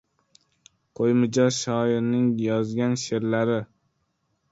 [0.99, 3.59] Qo‘ymijoz shoirning yozgan she’rlari